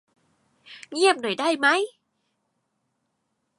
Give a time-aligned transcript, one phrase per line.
[0.93, 1.81] เงียบหน่อยได้มั้ย